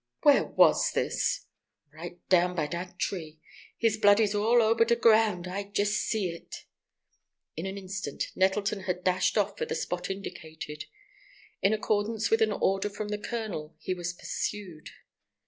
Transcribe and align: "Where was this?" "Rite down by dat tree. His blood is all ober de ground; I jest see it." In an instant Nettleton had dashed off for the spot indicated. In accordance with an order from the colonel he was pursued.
"Where 0.23 0.45
was 0.45 0.93
this?" 0.93 1.45
"Rite 1.93 2.27
down 2.27 2.55
by 2.55 2.65
dat 2.65 2.97
tree. 2.97 3.39
His 3.77 3.97
blood 3.97 4.19
is 4.19 4.33
all 4.33 4.63
ober 4.63 4.83
de 4.83 4.95
ground; 4.95 5.47
I 5.47 5.61
jest 5.65 5.93
see 5.93 6.29
it." 6.31 6.65
In 7.55 7.67
an 7.67 7.77
instant 7.77 8.31
Nettleton 8.35 8.85
had 8.85 9.03
dashed 9.03 9.37
off 9.37 9.59
for 9.59 9.67
the 9.67 9.75
spot 9.75 10.09
indicated. 10.09 10.85
In 11.61 11.71
accordance 11.71 12.31
with 12.31 12.41
an 12.41 12.51
order 12.51 12.89
from 12.89 13.09
the 13.09 13.19
colonel 13.19 13.75
he 13.77 13.93
was 13.93 14.11
pursued. 14.13 14.89